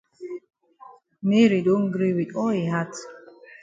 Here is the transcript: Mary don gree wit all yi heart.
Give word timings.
Mary 1.27 1.59
don 1.65 1.83
gree 1.93 2.15
wit 2.17 2.31
all 2.41 2.53
yi 2.59 2.65
heart. 2.73 2.93